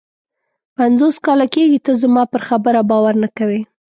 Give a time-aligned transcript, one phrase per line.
[0.77, 3.61] پنځوس کاله کېږي ته زما پر خبره باور نه کوې.